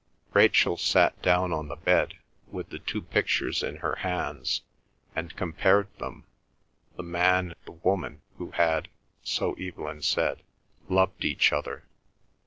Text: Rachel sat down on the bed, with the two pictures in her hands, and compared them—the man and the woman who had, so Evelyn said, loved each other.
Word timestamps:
Rachel 0.33 0.77
sat 0.77 1.21
down 1.21 1.53
on 1.53 1.67
the 1.67 1.75
bed, 1.75 2.15
with 2.47 2.69
the 2.69 2.79
two 2.79 3.03
pictures 3.03 3.61
in 3.61 3.75
her 3.85 3.97
hands, 3.97 4.63
and 5.15 5.35
compared 5.35 5.95
them—the 5.99 7.03
man 7.03 7.51
and 7.51 7.55
the 7.65 7.71
woman 7.83 8.23
who 8.39 8.49
had, 8.49 8.87
so 9.21 9.53
Evelyn 9.59 10.01
said, 10.01 10.41
loved 10.89 11.23
each 11.23 11.53
other. 11.53 11.83